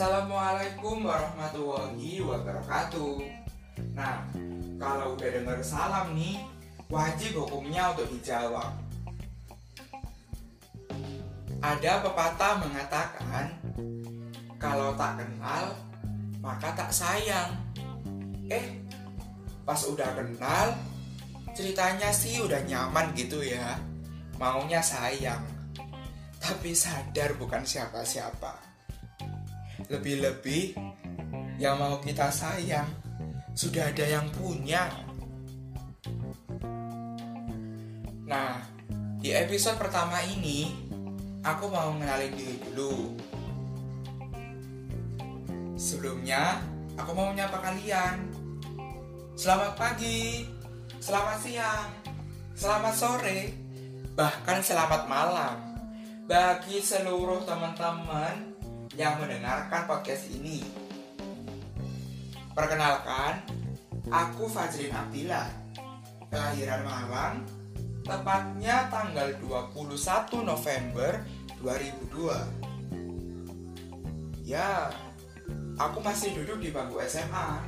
Assalamualaikum 0.00 1.04
warahmatullahi 1.04 2.24
wabarakatuh. 2.24 3.20
Nah, 3.92 4.24
kalau 4.80 5.12
udah 5.12 5.28
dengar 5.28 5.60
salam 5.60 6.16
nih, 6.16 6.40
wajib 6.88 7.36
hukumnya 7.44 7.92
untuk 7.92 8.08
dijawab. 8.08 8.80
Ada 11.60 12.00
pepatah 12.00 12.64
mengatakan, 12.64 13.52
kalau 14.56 14.96
tak 14.96 15.20
kenal, 15.20 15.76
maka 16.40 16.72
tak 16.72 16.88
sayang. 16.96 17.60
Eh, 18.48 18.80
pas 19.68 19.84
udah 19.84 20.16
kenal, 20.16 20.80
ceritanya 21.52 22.08
sih 22.08 22.40
udah 22.40 22.64
nyaman 22.64 23.12
gitu 23.12 23.44
ya. 23.44 23.76
Maunya 24.40 24.80
sayang, 24.80 25.44
tapi 26.40 26.72
sadar 26.72 27.36
bukan 27.36 27.60
siapa-siapa. 27.68 28.69
Lebih-lebih, 29.88 30.76
yang 31.56 31.80
mau 31.80 31.96
kita 32.02 32.28
sayang, 32.28 32.88
sudah 33.56 33.88
ada 33.88 34.04
yang 34.04 34.26
punya. 34.34 34.90
Nah, 38.28 38.60
di 39.22 39.32
episode 39.32 39.80
pertama 39.80 40.20
ini, 40.26 40.72
aku 41.40 41.72
mau 41.72 41.94
mengenalin 41.96 42.34
diri 42.36 42.56
dulu. 42.68 43.16
Sebelumnya, 45.80 46.60
aku 47.00 47.10
mau 47.16 47.32
menyapa 47.32 47.60
kalian. 47.62 48.28
Selamat 49.38 49.72
pagi, 49.78 50.44
selamat 51.00 51.38
siang, 51.40 51.88
selamat 52.52 52.94
sore, 52.96 53.40
bahkan 54.12 54.60
selamat 54.60 55.08
malam 55.08 55.56
bagi 56.28 56.78
seluruh 56.78 57.42
teman-teman 57.48 58.49
yang 58.98 59.22
mendengarkan 59.22 59.86
podcast 59.86 60.26
ini. 60.34 60.64
Perkenalkan, 62.50 63.46
aku 64.10 64.50
Fajrin 64.50 64.90
Abdillah, 64.90 65.46
kelahiran 66.30 66.82
Malang, 66.82 67.46
tepatnya 68.02 68.90
tanggal 68.90 69.30
21 69.38 70.42
November 70.42 71.22
2002. 71.62 72.34
Ya, 74.42 74.90
aku 75.78 76.02
masih 76.02 76.34
duduk 76.42 76.58
di 76.58 76.74
bangku 76.74 76.98
SMA. 77.06 77.62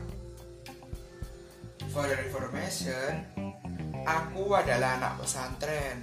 For 1.94 2.08
your 2.08 2.18
information, 2.26 3.22
aku 4.02 4.58
adalah 4.58 4.98
anak 4.98 5.22
pesantren. 5.22 6.02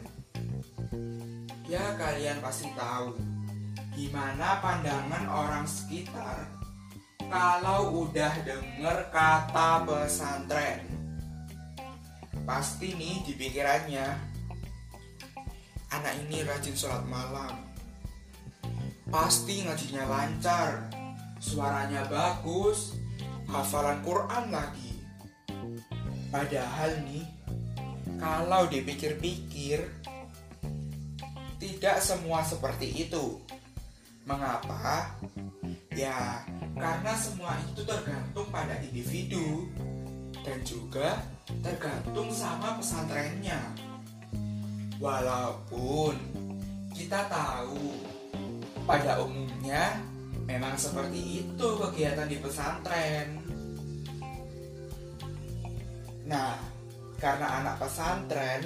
Ya, 1.67 1.83
kalian 1.99 2.39
pasti 2.39 2.71
tahu 2.73 3.38
gimana 3.99 4.63
pandangan 4.63 5.27
orang 5.27 5.67
sekitar 5.67 6.47
kalau 7.27 8.07
udah 8.07 8.31
denger 8.47 9.11
kata 9.11 9.83
pesantren. 9.83 10.87
Pasti 12.47 12.95
nih 12.95 13.27
di 13.27 13.35
pikirannya, 13.35 14.07
anak 15.91 16.15
ini 16.15 16.47
rajin 16.47 16.79
sholat 16.79 17.03
malam. 17.11 17.59
Pasti 19.11 19.67
ngajinya 19.67 20.07
lancar, 20.07 20.87
suaranya 21.43 22.07
bagus, 22.07 22.95
hafalan 23.51 23.99
Quran 23.99 24.45
lagi. 24.47 24.95
Padahal 26.31 27.03
nih, 27.03 27.27
kalau 28.15 28.63
dipikir-pikir, 28.71 29.83
tidak 31.59 31.97
semua 31.99 32.41
seperti 32.47 33.05
itu. 33.05 33.43
Mengapa? 34.29 35.17
Ya, 35.89 36.45
karena 36.77 37.13
semua 37.17 37.57
itu 37.65 37.81
tergantung 37.81 38.45
pada 38.53 38.77
individu 38.77 39.65
dan 40.45 40.61
juga 40.61 41.17
tergantung 41.65 42.29
sama 42.29 42.77
pesantrennya. 42.77 43.57
Walaupun 45.01 46.13
kita 46.93 47.25
tahu 47.25 48.05
pada 48.85 49.17
umumnya 49.25 49.97
memang 50.45 50.77
seperti 50.77 51.41
itu 51.41 51.67
kegiatan 51.81 52.29
di 52.29 52.37
pesantren. 52.37 53.27
Nah, 56.29 56.53
karena 57.17 57.65
anak 57.65 57.81
pesantren 57.81 58.61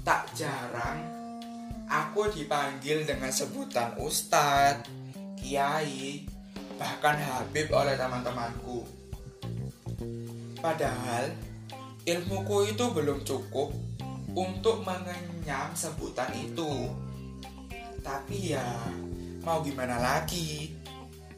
tak 0.00 0.24
jarang 0.32 1.19
aku 1.90 2.30
dipanggil 2.30 3.02
dengan 3.02 3.34
sebutan 3.34 3.98
ustadz, 3.98 4.86
kiai, 5.34 6.22
bahkan 6.78 7.18
habib 7.18 7.66
oleh 7.74 7.98
teman-temanku. 7.98 8.86
Padahal 10.62 11.34
ilmuku 12.06 12.70
itu 12.70 12.84
belum 12.94 13.26
cukup 13.26 13.74
untuk 14.38 14.86
mengenyam 14.86 15.74
sebutan 15.74 16.30
itu. 16.38 16.94
Tapi 18.00 18.54
ya 18.54 18.64
mau 19.42 19.60
gimana 19.60 19.98
lagi? 19.98 20.78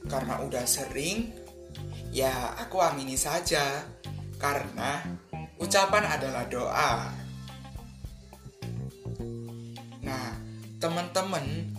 Karena 0.04 0.42
udah 0.44 0.66
sering, 0.68 1.32
ya 2.12 2.60
aku 2.60 2.76
amini 2.82 3.16
saja. 3.16 3.88
Karena 4.36 5.00
ucapan 5.56 6.18
adalah 6.18 6.44
doa. 6.50 7.21
Teman-teman 11.32 11.72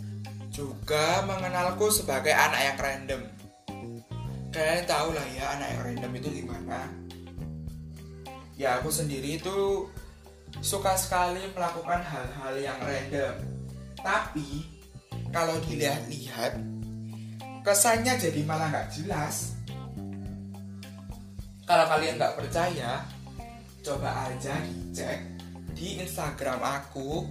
juga 0.49 1.21
mengenalku 1.29 1.93
sebagai 1.93 2.33
anak 2.33 2.61
yang 2.73 2.77
random. 2.81 3.21
Kalian 4.49 4.85
tahu 4.89 5.13
lah 5.13 5.27
ya 5.29 5.45
anak 5.53 5.67
yang 5.69 5.81
random 5.93 6.11
itu 6.17 6.29
gimana? 6.41 6.89
Ya 8.57 8.81
aku 8.81 8.89
sendiri 8.89 9.37
itu 9.37 9.85
suka 10.57 10.97
sekali 10.97 11.45
melakukan 11.53 12.01
hal-hal 12.01 12.53
yang 12.57 12.81
random. 12.81 13.45
Tapi 14.01 14.65
kalau 15.29 15.61
dilihat-lihat 15.69 16.57
kesannya 17.61 18.17
jadi 18.17 18.41
malah 18.49 18.73
nggak 18.73 18.89
jelas. 18.89 19.53
Kalau 21.69 21.85
kalian 21.93 22.17
nggak 22.17 22.41
percaya, 22.41 23.05
coba 23.85 24.33
aja 24.33 24.57
dicek 24.65 25.21
di 25.77 26.01
Instagram 26.01 26.57
aku 26.57 27.29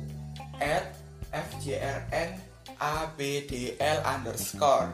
at 0.62 1.01
fjrnabdl 1.32 2.37
underscore. 4.04 4.93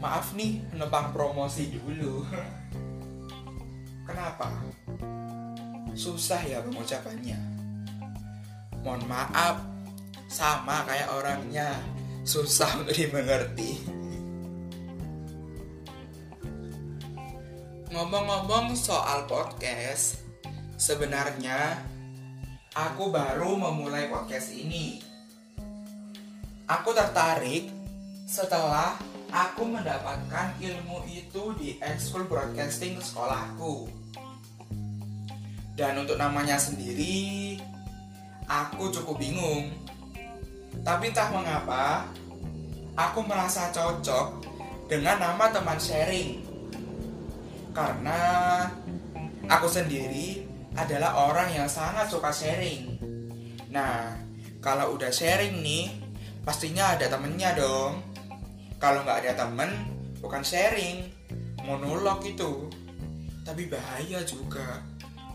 Maaf 0.00 0.32
nih, 0.32 0.64
numpang 0.78 1.12
promosi 1.12 1.68
dulu. 1.76 2.24
Kenapa? 4.08 4.48
Susah 5.92 6.40
ya 6.46 6.64
pengucapannya. 6.64 7.36
Mohon 8.80 9.04
maaf 9.10 9.60
Sama 10.30 10.86
kayak 10.86 11.10
orangnya. 11.10 11.74
Susah 12.22 12.70
untuk 12.78 12.94
dimengerti. 12.94 13.82
Ngomong-ngomong 17.90 18.78
soal 18.78 19.26
podcast 19.26 20.22
Sebenarnya 20.78 21.82
aku 22.80 23.12
baru 23.12 23.60
memulai 23.60 24.08
podcast 24.08 24.56
ini. 24.56 25.04
Aku 26.64 26.96
tertarik 26.96 27.68
setelah 28.24 28.96
aku 29.28 29.68
mendapatkan 29.68 30.56
ilmu 30.56 31.04
itu 31.04 31.52
di 31.60 31.76
ekskul 31.84 32.24
broadcasting 32.24 32.96
sekolahku. 32.96 33.84
Dan 35.76 36.00
untuk 36.00 36.16
namanya 36.16 36.56
sendiri, 36.56 37.60
aku 38.48 38.88
cukup 38.88 39.20
bingung. 39.20 39.76
Tapi 40.80 41.12
entah 41.12 41.28
mengapa, 41.36 42.08
aku 42.96 43.20
merasa 43.28 43.68
cocok 43.76 44.40
dengan 44.88 45.20
nama 45.20 45.52
teman 45.52 45.76
sharing. 45.76 46.40
Karena 47.76 48.20
aku 49.52 49.68
sendiri 49.68 50.49
adalah 50.86 51.28
orang 51.28 51.52
yang 51.52 51.68
sangat 51.68 52.08
suka 52.08 52.32
sharing. 52.32 52.96
Nah, 53.68 54.16
kalau 54.64 54.96
udah 54.96 55.12
sharing 55.12 55.60
nih, 55.60 55.92
pastinya 56.42 56.96
ada 56.96 57.08
temennya 57.12 57.52
dong. 57.56 58.00
Kalau 58.80 59.04
nggak 59.04 59.28
ada 59.28 59.32
temen, 59.44 59.70
bukan 60.24 60.40
sharing, 60.40 61.04
monolog 61.64 62.24
itu. 62.24 62.68
Tapi 63.44 63.68
bahaya 63.68 64.24
juga. 64.24 64.80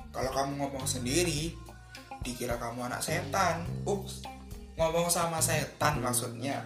Kalau 0.09 0.31
kamu 0.33 0.51
ngomong 0.65 0.85
sendiri, 0.87 1.53
dikira 2.25 2.57
kamu 2.57 2.89
anak 2.89 3.05
setan. 3.05 3.65
Ups, 3.85 4.25
ngomong 4.77 5.07
sama 5.13 5.37
setan 5.37 6.01
maksudnya. 6.01 6.65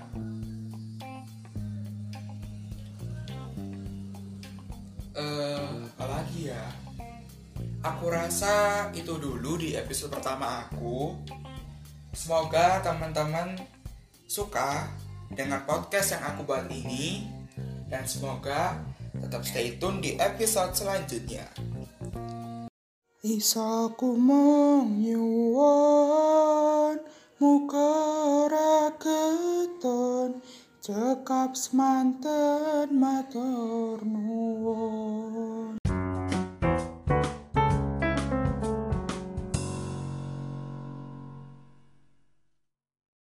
Eh, 5.20 5.20
uh, 5.20 5.84
apalagi 6.00 6.48
ya? 6.48 6.89
Aku 7.80 8.12
rasa 8.12 8.92
itu 8.92 9.16
dulu 9.16 9.56
di 9.56 9.72
episode 9.72 10.12
pertama 10.12 10.68
aku. 10.68 11.16
Semoga 12.12 12.84
teman-teman 12.84 13.56
suka 14.28 14.92
dengan 15.32 15.64
podcast 15.64 16.18
yang 16.18 16.34
aku 16.34 16.42
buat 16.44 16.66
ini 16.74 17.30
Dan 17.88 18.04
semoga 18.04 18.76
tetap 19.16 19.48
stay 19.48 19.80
tune 19.80 20.04
di 20.04 20.20
episode 20.20 20.76
selanjutnya. 20.76 21.48
Isaku 23.24 24.12
mong 24.12 25.00
nyuwun 25.00 27.00
muka 27.40 27.96
raketon 28.52 30.44
cekap 30.84 31.56
semanten 31.56 32.92
matur 32.92 34.04
nuwun 34.04 34.29